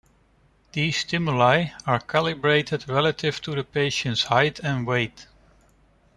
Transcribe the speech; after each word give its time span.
These 0.73 0.97
stimuli 0.97 1.65
are 1.85 1.99
calibrated 1.99 2.89
relative 2.89 3.39
to 3.41 3.53
the 3.53 3.63
patient's 3.63 4.23
height 4.23 4.57
and 4.59 4.87
weight. 4.87 5.27